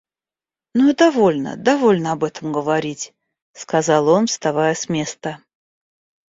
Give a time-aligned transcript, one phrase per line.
[0.73, 3.13] Ну и довольно, довольно об этом говорить,—
[3.53, 5.43] сказал он, вставая с места.